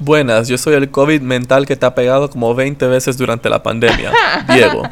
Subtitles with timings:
[0.00, 3.62] Buenas, yo soy el COVID mental que te ha pegado como 20 veces durante la
[3.64, 4.12] pandemia.
[4.54, 4.84] Diego.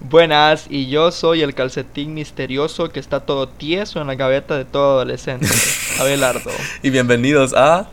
[0.00, 4.64] Buenas, y yo soy el calcetín misterioso que está todo tieso en la gaveta de
[4.64, 5.46] todo adolescente.
[6.00, 6.50] Abelardo.
[6.82, 7.88] y bienvenidos a...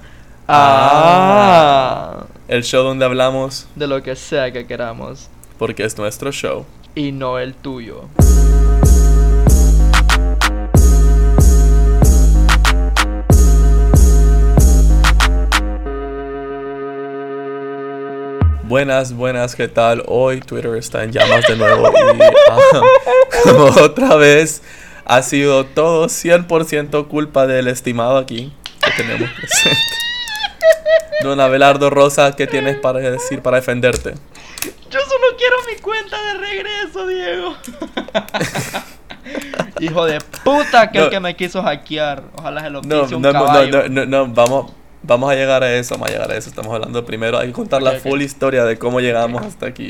[0.48, 2.26] Ah.
[2.48, 3.68] El show donde hablamos...
[3.76, 5.30] De lo que sea que queramos.
[5.60, 6.66] Porque es nuestro show.
[6.96, 8.06] Y no el tuyo.
[18.68, 20.04] Buenas, buenas, ¿qué tal?
[20.08, 22.22] Hoy Twitter está en llamas de nuevo y
[22.52, 22.58] ah,
[23.46, 24.62] como otra vez
[25.06, 28.52] ha sido todo 100% culpa del estimado aquí
[28.84, 29.80] que tenemos presente.
[31.24, 34.16] Don Abelardo Rosa, ¿qué tienes para decir para defenderte?
[34.92, 37.56] Yo solo quiero mi cuenta de regreso, Diego.
[39.80, 42.22] Hijo de puta, que el que me quiso hackear.
[42.36, 43.88] Ojalá se lo pise no, un no, caballo.
[43.88, 44.74] No, no, no, vamos,
[45.08, 46.50] Vamos a llegar a eso, vamos a llegar a eso.
[46.50, 49.90] Estamos hablando primero, hay que contar la full historia de cómo llegamos hasta aquí.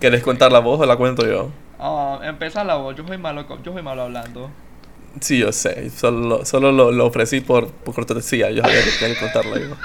[0.00, 1.50] ¿Quieres contar la voz o la cuento yo?
[1.78, 4.50] Ah, empieza la voz, yo soy malo, yo soy malo hablando.
[5.20, 9.14] Sí, yo sé, solo, solo lo, lo ofrecí por, por cortesía, yo sabía que tenía
[9.14, 9.76] que contarlo yo.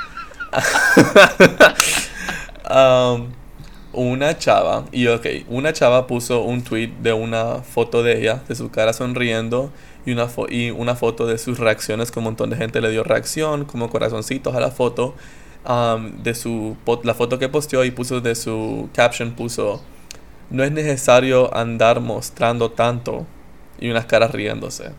[2.73, 3.31] um,
[3.93, 8.55] una chava, y ok, una chava puso un tweet de una foto de ella, de
[8.55, 9.71] su cara sonriendo,
[10.05, 13.03] y una, y una foto de sus reacciones, que un montón de gente le dio
[13.03, 15.15] reacción, como corazoncitos a la foto.
[16.23, 19.83] De su la foto que posteó y puso de su caption puso
[20.49, 23.27] no es necesario andar mostrando tanto
[23.79, 24.93] y unas caras riéndose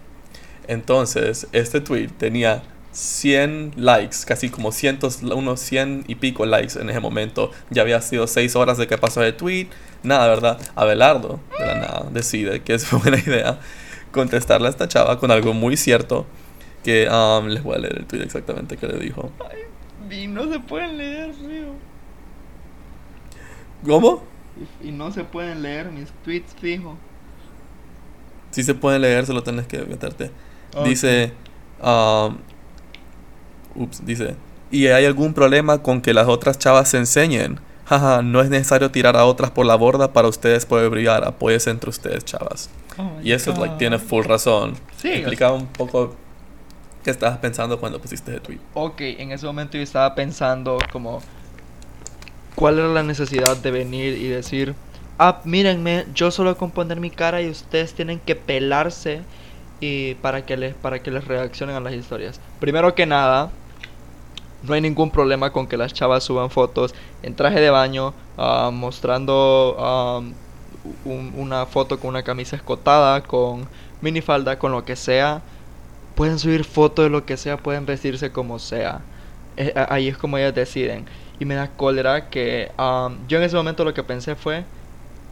[0.70, 6.90] entonces este tweet tenía 100 likes, casi como cientos, unos 100 y pico likes en
[6.90, 7.50] ese momento.
[7.70, 9.68] Ya había sido 6 horas de que pasó el tweet.
[10.02, 10.60] Nada, ¿verdad?
[10.76, 13.58] Abelardo, de la nada, decide que es buena idea
[14.12, 16.26] contestarle a esta chava con algo muy cierto.
[16.82, 19.30] Que um, les voy a leer el tweet exactamente que le dijo.
[20.10, 21.74] y no se pueden leer, fijo.
[23.84, 24.22] ¿Cómo?
[24.82, 26.96] Y, no se pueden leer mis tweets, fijo.
[28.50, 30.30] Si se pueden leer, solo tienes que meterte.
[30.84, 31.32] Dice.
[31.82, 32.38] Um,
[33.74, 34.36] ups, dice.
[34.70, 37.60] ¿Y hay algún problema con que las otras chavas se enseñen?
[37.90, 41.24] Jaja, no es necesario tirar a otras por la borda para ustedes poder brillar.
[41.24, 42.70] Apóyese entre ustedes, chavas.
[42.96, 44.74] Oh y eso like, tiene full razón.
[44.96, 45.08] Sí.
[45.08, 46.14] Explicaba un poco
[47.02, 48.60] qué estabas pensando cuando pusiste ese tweet.
[48.74, 51.20] Ok, en ese momento yo estaba pensando como
[52.54, 54.76] cuál era la necesidad de venir y decir,
[55.18, 59.22] ah, mírenme, yo solo con poner mi cara y ustedes tienen que pelarse
[59.80, 62.40] y para que les para que les reaccionen a las historias.
[62.60, 63.50] Primero que nada,
[64.62, 68.70] no hay ningún problema con que las chavas suban fotos en traje de baño, uh,
[68.70, 69.76] mostrando
[70.18, 70.34] um,
[71.36, 73.66] una foto con una camisa escotada, con
[74.00, 75.42] minifalda, con lo que sea.
[76.14, 79.00] Pueden subir fotos de lo que sea, pueden vestirse como sea.
[79.56, 81.06] Eh, ahí es como ellas deciden.
[81.38, 84.64] Y me da cólera que um, yo en ese momento lo que pensé fue,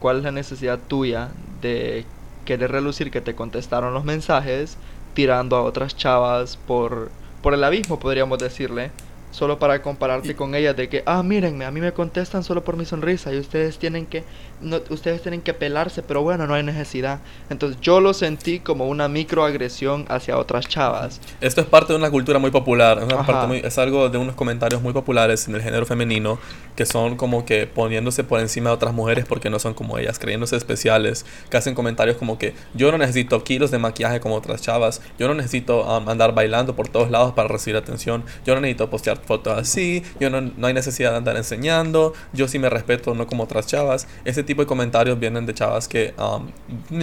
[0.01, 1.29] ¿cuál es la necesidad tuya
[1.61, 2.07] de
[2.47, 4.79] querer relucir que te contestaron los mensajes
[5.13, 7.11] tirando a otras chavas por,
[7.43, 8.91] por el abismo, podríamos decirle?
[9.31, 12.77] Solo para compararte con ellas de que, ah, mírenme, a mí me contestan solo por
[12.77, 14.27] mi sonrisa y ustedes tienen que,
[14.61, 17.21] no, ustedes tienen que pelarse, pero bueno, no hay necesidad.
[17.51, 21.21] Entonces yo lo sentí como una microagresión hacia otras chavas.
[21.41, 24.93] Esto es parte de una cultura muy popular, es, es algo de unos comentarios muy
[24.93, 26.39] populares en el género femenino
[26.79, 30.21] que son como que poniéndose por encima de otras mujeres porque no son como ellas,
[30.21, 34.63] creyéndose especiales, que hacen comentarios como que yo no necesito kilos de maquillaje como otras
[34.63, 38.61] chavas, yo no necesito um, andar bailando por todos lados para recibir atención, yo no
[38.61, 42.71] necesito postear fotos así, yo no, no hay necesidad de andar enseñando, yo sí me
[42.71, 44.07] respeto, no como otras chavas.
[44.25, 46.49] Ese tipo de comentarios vienen de chavas que, um,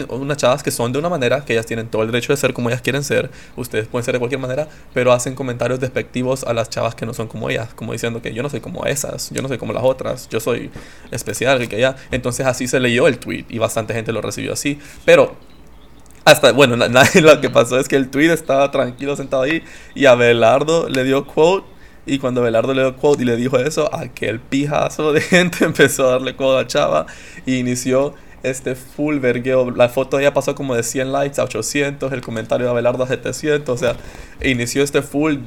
[0.10, 2.54] unas chavas que son de una manera, que ellas tienen todo el derecho de ser
[2.54, 6.54] como ellas quieren ser, ustedes pueden ser de cualquier manera, pero hacen comentarios despectivos a
[6.54, 9.30] las chavas que no son como ellas, como diciendo que yo no soy como esas,
[9.30, 10.70] yo no soy como las otras, yo soy
[11.12, 11.96] especial, que ya.
[12.12, 15.36] Entonces así se leyó el tweet y bastante gente lo recibió así, pero
[16.26, 16.76] hasta, bueno,
[17.22, 19.64] lo que pasó es que el tweet estaba tranquilo sentado ahí
[19.94, 21.75] y a Belardo le dio quote
[22.06, 26.08] y cuando Belardo le dio quote y le dijo eso, aquel pijazo de gente empezó
[26.08, 27.06] a darle quote a Chava
[27.46, 28.14] y inició
[28.44, 29.72] este full vergueo.
[29.72, 33.08] La foto ya pasó como de 100 likes a 800, el comentario de Abelardo a
[33.08, 33.96] 700, o sea,
[34.42, 35.38] inició este full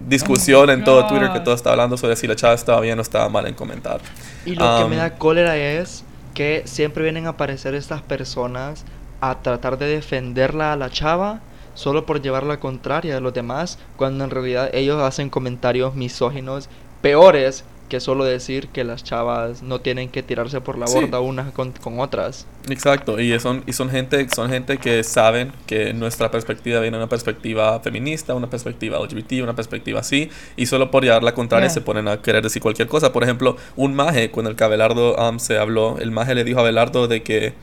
[0.00, 3.02] discusión en todo Twitter que todo estaba hablando sobre si la chava estaba bien o
[3.02, 4.00] estaba mal en comentar.
[4.44, 6.04] Y lo que me da cólera es
[6.34, 8.84] que siempre vienen a aparecer estas personas
[9.20, 11.40] a tratar de defenderla a la chava
[11.76, 16.68] solo por llevar la contraria de los demás, cuando en realidad ellos hacen comentarios misóginos
[17.00, 21.52] peores que solo decir que las chavas no tienen que tirarse por la borda unas
[21.52, 22.46] con, otras.
[22.68, 27.02] Exacto, y son, y son gente, son gente que saben que nuestra perspectiva viene de
[27.04, 31.70] una perspectiva feminista, una perspectiva LGBT, una perspectiva así, y solo por llevar la contraria
[31.70, 33.12] se ponen a querer decir cualquier cosa.
[33.12, 36.58] Por ejemplo, un maje, cuando el que Abelardo um, se habló, el maje le dijo
[36.58, 37.54] a Abelardo de que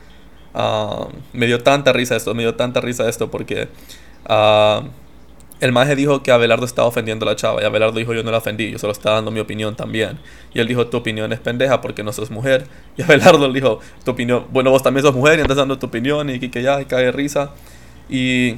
[0.54, 3.68] um, me dio tanta risa esto, me dio tanta risa esto porque...
[4.28, 4.88] Uh,
[5.60, 8.30] el maje dijo que Abelardo estaba ofendiendo a la chava y Abelardo dijo yo no
[8.30, 10.18] la ofendí, yo solo estaba dando mi opinión también.
[10.52, 12.66] Y él dijo tu opinión es pendeja porque no sos mujer.
[12.96, 15.86] Y Abelardo le dijo tu opinión, bueno vos también sos mujer y andas dando tu
[15.86, 17.50] opinión y que, ya cae risa.
[18.08, 18.56] Y,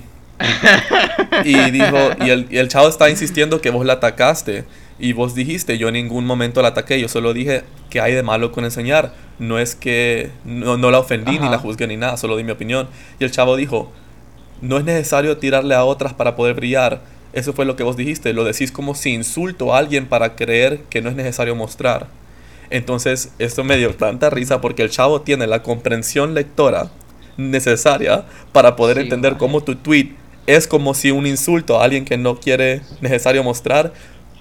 [1.44, 4.64] y dijo, y el, y el chavo está insistiendo que vos la atacaste.
[4.98, 8.22] Y vos dijiste, yo en ningún momento la ataqué, yo solo dije que hay de
[8.22, 9.12] malo con enseñar.
[9.38, 12.88] No es que no, la ofendí ni la juzgué ni nada, solo di mi opinión.
[13.20, 13.92] Y el chavo dijo,
[14.60, 17.00] no es necesario tirarle a otras para poder brillar.
[17.32, 18.32] Eso fue lo que vos dijiste.
[18.32, 22.08] Lo decís como si insulto a alguien para creer que no es necesario mostrar.
[22.70, 26.90] Entonces, esto me dio tanta risa porque el chavo tiene la comprensión lectora
[27.36, 30.14] necesaria para poder entender cómo tu tweet
[30.46, 33.92] es como si un insulto a alguien que no quiere necesario mostrar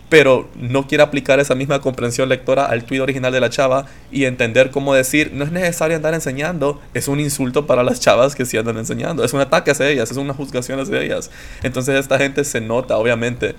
[0.09, 4.25] pero no quiere aplicar esa misma comprensión lectora al tweet original de la chava y
[4.25, 8.45] entender cómo decir, no es necesario andar enseñando, es un insulto para las chavas que
[8.45, 11.31] sí andan enseñando, es un ataque hacia ellas, es una juzgación hacia ellas.
[11.63, 13.55] Entonces esta gente se nota, obviamente,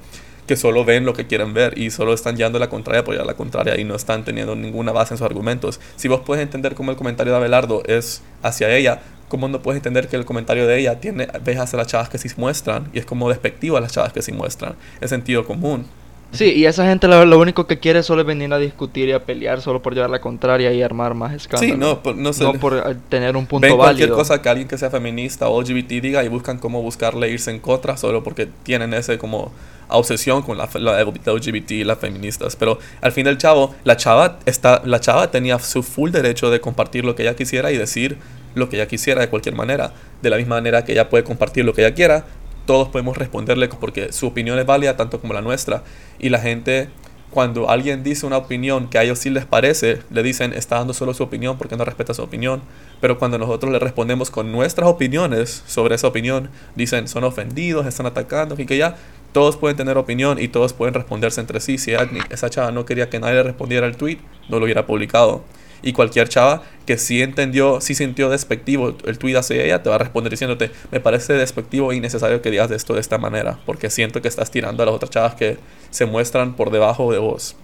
[0.47, 3.35] que solo ven lo que quieren ver y solo están llevando la contraria por la
[3.35, 5.81] contraria y no están teniendo ninguna base en sus argumentos.
[5.97, 9.79] Si vos puedes entender cómo el comentario de Abelardo es hacia ella, ¿cómo no puedes
[9.79, 13.01] entender que el comentario de ella tiene, ves hacia las chavas que sí muestran y
[13.01, 14.77] es como despectivo a las chavas que sí muestran?
[15.01, 15.87] Es sentido común.
[16.33, 19.25] Sí, y esa gente lo, único que quiere solo es venir a discutir y a
[19.25, 21.75] pelear solo por llevar la contraria y armar más escándalos.
[21.75, 24.49] Sí, no, por, no, sé, no por eh, tener un punto ven cualquier cosa que
[24.49, 28.23] alguien que sea feminista o LGBT diga y buscan cómo buscarle irse en contra solo
[28.23, 29.53] porque tienen ese como
[29.89, 32.57] obsesión con la, la, LGBT y las feministas.
[32.57, 36.61] Pero al fin del chavo, la chava, está, la chava tenía su full derecho de
[36.61, 38.19] compartir lo que ella quisiera y decir
[38.55, 39.93] lo que ella quisiera de cualquier manera.
[40.23, 42.25] De la misma manera que ella puede compartir lo que ella quiera,
[42.67, 45.83] todos podemos responderle porque su opinión es válida tanto como la nuestra.
[46.19, 46.89] Y la gente,
[47.31, 50.93] cuando alguien dice una opinión que a ellos sí les parece, le dicen está dando
[50.93, 52.61] solo su opinión porque no respeta su opinión.
[53.01, 58.07] Pero cuando nosotros le respondemos con nuestras opiniones sobre esa opinión, dicen son ofendidos, están
[58.07, 58.97] atacando, y que ya
[59.33, 61.79] todos pueden tener opinión y todos pueden responderse entre sí.
[61.79, 61.93] Si
[62.31, 65.45] esa chava no quería que nadie le respondiera el tweet, no lo hubiera publicado.
[65.83, 69.97] Y cualquier chava que sí entendió, sí sintió despectivo el tweet hacia ella, te va
[69.97, 73.91] a responder diciéndote, me parece despectivo e innecesario que digas esto de esta manera, porque
[73.91, 75.59] siento que estás tirando a las otras chavas que
[75.91, 77.57] se muestran por debajo de vos.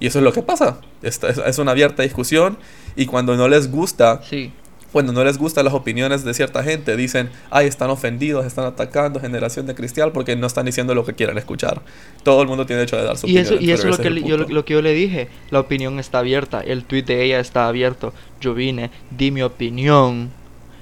[0.00, 0.80] Y eso es lo que pasa.
[1.02, 2.56] Es, es una abierta discusión
[2.94, 4.52] y cuando no les gusta, sí
[4.98, 9.20] cuando no les gustan las opiniones de cierta gente, dicen, ay, están ofendidos, están atacando
[9.20, 11.82] generación de cristial porque no están diciendo lo que quieren escuchar.
[12.24, 13.44] Todo el mundo tiene derecho de dar su y opinión.
[13.44, 16.18] Eso, y eso es lo que, yo, lo que yo le dije, la opinión está
[16.18, 20.30] abierta, el tweet de ella está abierto, yo vine, di mi opinión.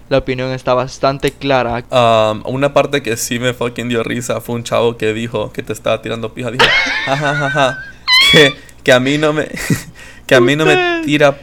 [0.09, 1.85] La opinión está bastante clara.
[1.91, 5.63] Um, una parte que sí me fucking dio risa fue un chavo que dijo que
[5.63, 6.51] te estaba tirando pija.
[6.51, 6.65] Dijo,
[7.05, 7.79] jajajaja,
[8.33, 9.47] que, que a mí no me,
[10.27, 11.37] que a mí no me tira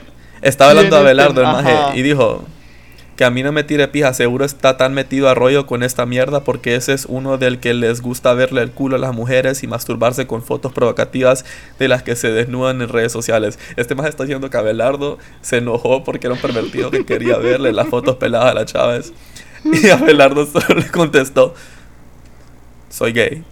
[0.44, 2.44] estaba hablando a Abelardo, el maje, y dijo
[3.24, 6.06] que a mí no me tire pija, seguro está tan metido a rollo con esta
[6.06, 9.64] mierda porque ese es uno del que les gusta verle el culo a las mujeres
[9.64, 11.46] y masturbarse con fotos provocativas
[11.80, 13.58] de las que se desnudan en redes sociales.
[13.78, 17.72] Este maje está diciendo que Abelardo se enojó porque era un pervertido que quería verle
[17.72, 19.14] las fotos peladas a las chaves.
[19.64, 21.54] Y Abelardo solo le contestó,
[22.90, 23.46] soy gay.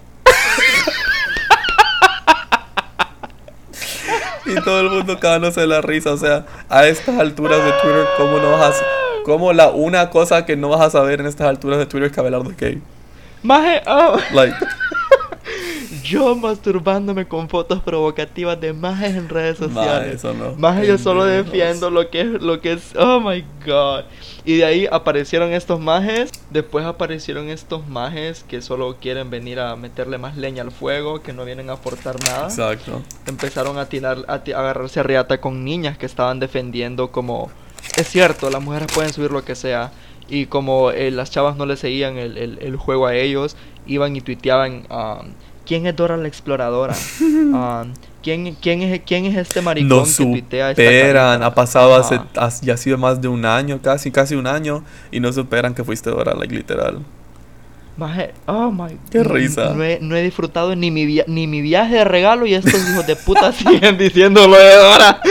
[4.45, 6.11] y todo el mundo cagándose de la risa.
[6.11, 9.00] O sea, a estas alturas de Twitter, ¿cómo no vas a...
[9.25, 12.13] Como la una cosa que no vas a saber en estas alturas de Twitter es
[12.13, 12.81] que Abelardo es gay.
[13.43, 14.17] Maje, oh.
[14.33, 14.55] Like.
[16.03, 20.15] yo masturbándome con fotos provocativas de majes en redes sociales.
[20.15, 20.55] eso no.
[20.55, 24.03] Maje, yo solo defiendo lo que es, lo que es, oh my god.
[24.43, 26.31] Y de ahí aparecieron estos majes.
[26.49, 31.33] Después aparecieron estos majes que solo quieren venir a meterle más leña al fuego, que
[31.33, 32.45] no vienen a aportar nada.
[32.45, 33.01] Exacto.
[33.27, 37.51] Empezaron a, tirar, a, agarrarse a riata con niñas que estaban defendiendo como...
[38.01, 39.91] Es cierto, las mujeres pueden subir lo que sea.
[40.27, 43.55] Y como eh, las chavas no le seguían el, el, juego a ellos,
[43.85, 44.87] iban y tuiteaban...
[44.89, 45.33] Um,
[45.67, 46.95] ¿Quién es Dora la exploradora?
[47.21, 47.93] Um,
[48.23, 52.19] ¿quién, quién, es, ¿Quién es este maricón no que tuitea esta Ha pasado hace,
[52.61, 55.83] ya ha sido más de un año, casi, casi un año, y no superan que
[55.83, 57.01] fuiste Dora, like, literal.
[58.45, 59.73] oh my Qué risa.
[59.73, 63.05] No he, no he disfrutado ni mi, ni mi viaje de regalo y estos hijos
[63.05, 65.21] de puta siguen diciéndolo de Dora.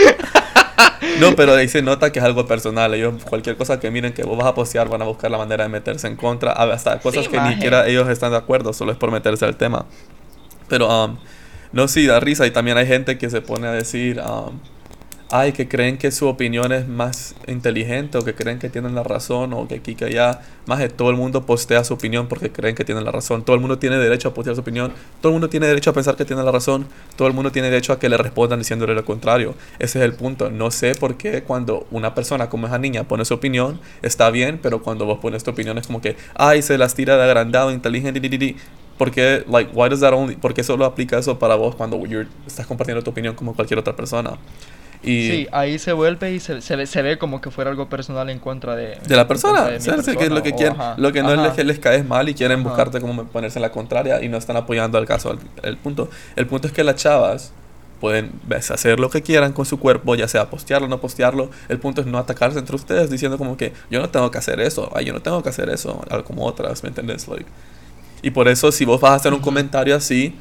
[1.21, 2.93] No, pero ahí se nota que es algo personal.
[2.93, 5.63] Ellos, cualquier cosa que miren que vos vas a postear, van a buscar la manera
[5.63, 6.51] de meterse en contra.
[6.51, 9.85] Hasta cosas que ni siquiera ellos están de acuerdo, solo es por meterse al tema.
[10.67, 11.17] Pero um,
[11.71, 12.45] No, sí, da risa.
[12.47, 14.59] Y también hay gente que se pone a decir, um,
[15.31, 19.03] ay, que creen que su opinión es más inteligente o que creen que tienen la
[19.03, 20.41] razón o que aquí, que allá.
[20.65, 23.43] Más de todo el mundo postea su opinión porque creen que tienen la razón.
[23.43, 24.91] Todo el mundo tiene derecho a postear su opinión.
[25.21, 26.85] Todo el mundo tiene derecho a pensar que tiene la razón.
[27.15, 29.55] Todo el mundo tiene derecho a que le respondan diciéndole lo contrario.
[29.79, 30.51] Ese es el punto.
[30.51, 34.59] No sé por qué cuando una persona como esa niña pone su opinión, está bien,
[34.61, 37.71] pero cuando vos pones tu opinión es como que, ay, se las tira de agrandado,
[37.71, 38.21] inteligente,
[38.97, 41.97] ¿Por qué, like, why does that only, ¿Por qué solo aplica eso para vos cuando
[42.05, 44.37] you're, estás compartiendo tu opinión como cualquier otra persona?
[45.03, 47.89] Y sí, ahí se vuelve y se, se, ve, se ve como que fuera algo
[47.89, 49.65] personal en contra de, de la persona.
[49.65, 49.79] De
[50.17, 53.01] que lo que, quieren, lo que no es que les caes mal y quieren buscarte
[53.01, 55.35] como ponerse en la contraria y no están apoyando al caso.
[55.63, 57.51] El, punto, el punto es que las chavas
[57.99, 61.49] pueden hacer lo que quieran con su cuerpo, ya sea postearlo o no postearlo.
[61.67, 64.59] El punto es no atacarse entre ustedes diciendo como que yo no tengo que hacer
[64.59, 67.27] eso, ay, yo no tengo que hacer eso, como otras, ¿me entiendes?
[67.27, 67.45] Like,
[68.21, 70.35] y por eso si vos vas a hacer un comentario así,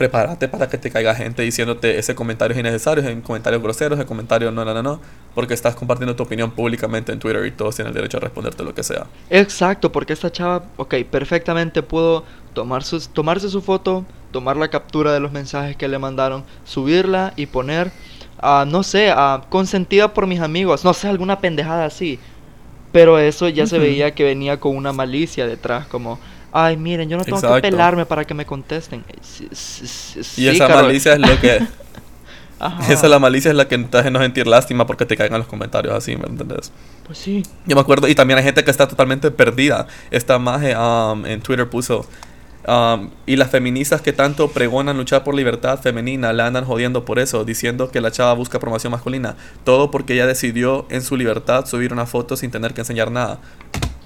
[0.00, 3.94] prepárate para que te caiga gente diciéndote ese comentario es innecesario, es un comentario grosero,
[3.94, 4.98] ese comentario no, no, no, no,
[5.34, 8.64] porque estás compartiendo tu opinión públicamente en Twitter y todos tienen el derecho a responderte
[8.64, 9.06] lo que sea.
[9.28, 15.20] Exacto, porque esta chava, ok, perfectamente pudo tomar tomarse su foto, tomar la captura de
[15.20, 17.92] los mensajes que le mandaron, subirla y poner,
[18.42, 22.18] uh, no sé, uh, consentida por mis amigos, no sé, alguna pendejada así.
[22.90, 26.18] Pero eso ya se veía que venía con una malicia detrás, como,
[26.52, 29.04] ay, miren, yo no tengo que pelarme para que me contesten.
[30.36, 31.66] y esa malicia es lo que...
[32.88, 35.48] Esa la malicia es la que te hace no sentir lástima porque te caigan los
[35.48, 36.72] comentarios así, ¿me entiendes?
[37.06, 37.42] Pues sí.
[37.66, 39.86] Yo me acuerdo, y también hay gente que está totalmente perdida.
[40.10, 42.04] Esta maje um, en Twitter puso,
[42.68, 47.18] um, y las feministas que tanto pregonan luchar por libertad femenina la andan jodiendo por
[47.18, 49.36] eso, diciendo que la chava busca promoción masculina.
[49.64, 53.38] Todo porque ella decidió en su libertad subir una foto sin tener que enseñar nada.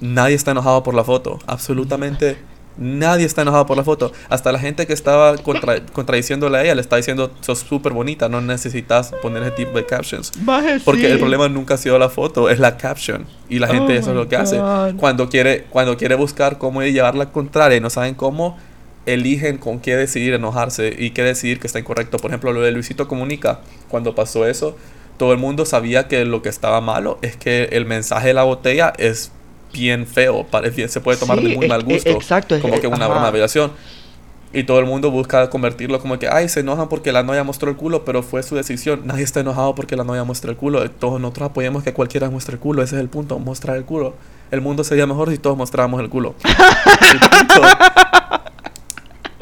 [0.04, 1.38] Nadie está enojado por la foto.
[1.46, 2.36] Absolutamente
[2.76, 4.12] nadie está enojado por la foto.
[4.28, 8.28] Hasta la gente que estaba contra contradiciéndole a ella le está diciendo, sos súper bonita,
[8.28, 10.32] no necesitas poner ese tipo de captions.
[10.84, 13.26] Porque el problema nunca ha sido la foto, es la caption.
[13.48, 14.60] Y la gente oh eso es lo que hace.
[14.98, 18.58] Cuando quiere, cuando quiere buscar cómo llevar la contraria y no saben cómo,
[19.06, 22.16] eligen con qué decidir enojarse y qué decidir que está incorrecto.
[22.18, 24.76] Por ejemplo, lo de Luisito Comunica, cuando pasó eso,
[25.18, 28.42] todo el mundo sabía que lo que estaba malo es que el mensaje de la
[28.42, 29.30] botella es
[29.74, 30.46] bien feo,
[30.88, 32.08] se puede tomar de muy mal gusto.
[32.08, 32.58] Exacto.
[32.60, 33.72] Como que una broma de violación.
[34.52, 37.70] Y todo el mundo busca convertirlo como que, ay, se enojan porque la novia mostró
[37.70, 39.02] el culo, pero fue su decisión.
[39.04, 40.88] Nadie está enojado porque la novia mostró el culo.
[40.92, 42.82] Todos nosotros apoyamos que cualquiera muestre el culo.
[42.82, 44.14] Ese es el punto, mostrar el culo.
[44.52, 46.36] El mundo sería mejor si todos mostráramos el culo.
[46.44, 47.62] el punto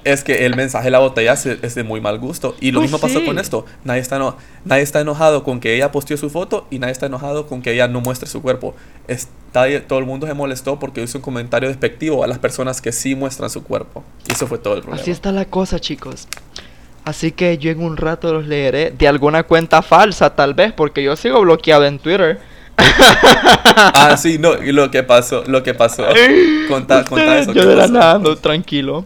[0.04, 2.54] es que el mensaje de la botella es, de muy mal gusto.
[2.60, 3.64] Y lo mismo pasó con esto.
[3.84, 4.18] Nadie está,
[4.64, 7.72] nadie está enojado con que ella posteó su foto y nadie está enojado con que
[7.72, 8.74] ella no muestre su cuerpo.
[9.08, 12.92] Está, todo el mundo se molestó porque hizo un comentario despectivo a las personas que
[12.92, 14.04] sí muestran su cuerpo.
[14.28, 15.00] Y eso fue todo el problema.
[15.00, 16.26] Así está la cosa, chicos.
[17.04, 21.02] Así que yo en un rato los leeré de alguna cuenta falsa, tal vez, porque
[21.02, 22.40] yo sigo bloqueado en Twitter.
[23.76, 26.04] ah, sí, no, lo que pasó, lo que pasó.
[26.68, 27.00] Conta,
[27.38, 27.52] eso.
[27.52, 29.04] Yo de la nada, tranquilo.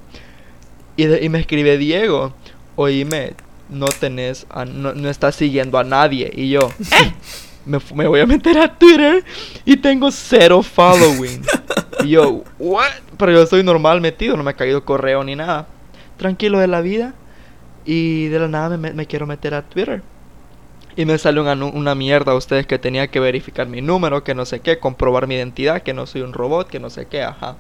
[0.97, 2.33] Y, me escribe Diego,
[2.75, 3.35] oíme,
[3.69, 6.31] no tenés, no, no, estás siguiendo a nadie.
[6.35, 7.13] Y yo, eh,
[7.67, 9.25] me, me, voy a meter a Twitter
[9.65, 11.43] y tengo cero following.
[12.05, 12.91] y yo, what?
[13.19, 15.67] Pero yo soy normal metido, no me ha caído correo ni nada.
[16.17, 17.15] Tranquilo de la vida.
[17.85, 20.03] Y de la nada me, me quiero meter a Twitter.
[20.97, 24.35] Y me sale una, una mierda a ustedes que tenía que verificar mi número, que
[24.35, 27.23] no sé qué, comprobar mi identidad, que no soy un robot, que no sé qué,
[27.23, 27.57] ajá.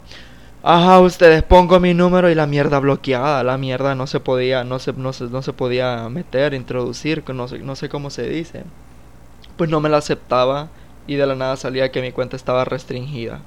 [0.68, 4.80] Ajá, ustedes pongo mi número y la mierda bloqueada, la mierda no se podía, no
[4.80, 8.64] se, no se, no se podía meter, introducir, no sé, no sé cómo se dice.
[9.56, 10.66] Pues no me la aceptaba
[11.06, 13.42] y de la nada salía que mi cuenta estaba restringida.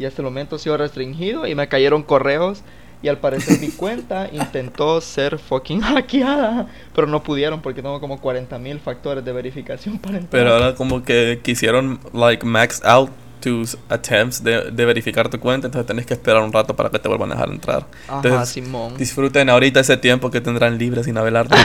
[0.00, 2.64] Y hasta el momento ha sido restringido y me cayeron correos
[3.02, 8.20] y al parecer mi cuenta intentó ser fucking hackeada, pero no pudieron porque tengo como
[8.20, 10.42] 40.000 factores de verificación para entrar.
[10.42, 13.10] Pero ahora como que quisieron like max out
[13.40, 16.98] tus attempts de, de, verificar tu cuenta, entonces tenés que esperar un rato para que
[16.98, 17.86] te vuelvan a dejar entrar.
[18.08, 18.96] Ajá, Simón.
[18.96, 21.56] Disfruten ahorita ese tiempo que tendrán libre sin Abelardo.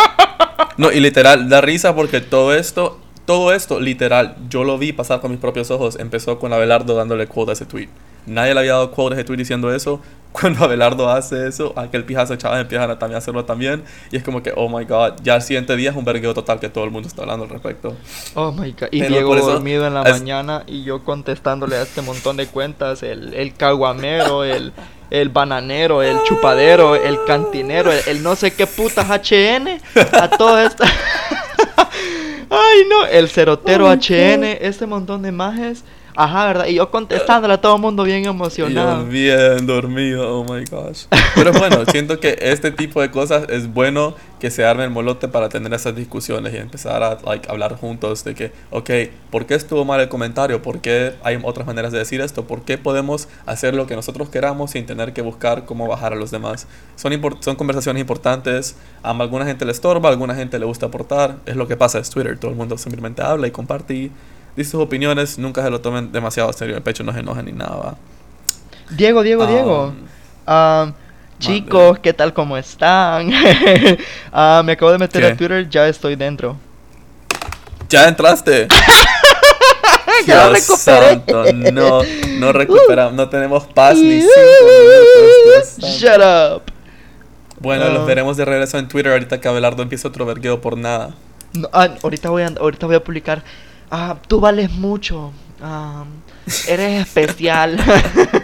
[0.76, 5.20] no, y literal, da risa porque todo esto, todo esto, literal, yo lo vi pasar
[5.20, 5.96] con mis propios ojos.
[5.98, 7.88] Empezó con Abelardo dándole quote a ese tweet.
[8.26, 10.00] Nadie le había dado quote a ese tweet diciendo eso
[10.40, 13.84] cuando Abelardo hace eso, aquel pijazo chavas empiezan a también hacerlo también.
[14.10, 16.58] Y es como que, oh my god, ya el siguiente día es un vergueo total
[16.58, 17.96] que todo el mundo está hablando al respecto.
[18.34, 18.88] Oh my god.
[18.90, 23.32] Y Diego dormido en la mañana y yo contestándole a este montón de cuentas: el,
[23.34, 24.72] el caguamero, el,
[25.10, 29.80] el bananero, el chupadero, el cantinero, el, no sé qué putas HN,
[30.20, 30.82] a todo esto.
[32.50, 35.84] Ay, no, el cerotero HN, este montón de majes
[36.16, 36.66] Ajá, ¿verdad?
[36.66, 39.02] Y yo contestándole a todo el mundo bien emocionado.
[39.02, 41.04] yo bien dormido, oh my gosh.
[41.34, 45.26] Pero bueno, siento que este tipo de cosas es bueno que se arme el molote
[45.26, 48.90] para tener esas discusiones y empezar a like, hablar juntos de que, ok,
[49.30, 50.62] ¿por qué estuvo mal el comentario?
[50.62, 52.44] ¿Por qué hay otras maneras de decir esto?
[52.44, 56.16] ¿Por qué podemos hacer lo que nosotros queramos sin tener que buscar cómo bajar a
[56.16, 56.68] los demás?
[56.94, 58.76] Son, son conversaciones importantes.
[59.02, 61.38] A alguna gente le estorba, a alguna gente le gusta aportar.
[61.46, 62.38] Es lo que pasa, es Twitter.
[62.38, 64.12] Todo el mundo simplemente habla y comparte y
[64.56, 67.52] dice sus opiniones, nunca se lo tomen demasiado serio el pecho, no se enojen ni
[67.52, 67.96] nada.
[68.90, 69.94] Diego, Diego, Diego.
[70.46, 70.92] Um,
[71.38, 72.32] chicos, ¿qué tal?
[72.32, 73.28] ¿Cómo están?
[73.28, 76.56] uh, me acabo de meter a Twitter, ya estoy dentro.
[77.88, 78.68] ¿Ya entraste?
[80.26, 81.72] ya lo recuperé.
[81.72, 82.02] no,
[82.38, 84.32] no recuperamos, no tenemos paz ni cinco
[84.68, 85.78] minutos.
[85.78, 86.62] Shut up.
[87.60, 91.14] Bueno, los veremos de regreso en Twitter ahorita que Abelardo empieza otro vergueo por nada.
[91.54, 93.42] No, ah, ahorita, voy a, ahorita voy a publicar
[93.94, 95.32] ah, tú vales mucho,
[95.62, 96.04] ah,
[96.68, 97.78] eres especial,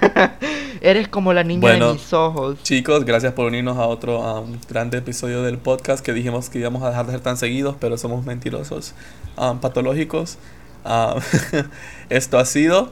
[0.80, 2.62] eres como la niña de mis ojos.
[2.62, 6.83] Chicos, gracias por unirnos a otro um, grande episodio del podcast que dijimos que íbamos
[6.83, 8.95] a dejar de ser tan seguidos, pero somos mentirosos,
[9.37, 10.38] um, patológicos.
[12.09, 12.90] esto ha sido...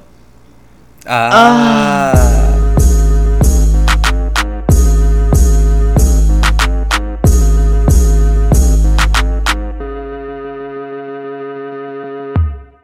[1.06, 2.77] ah.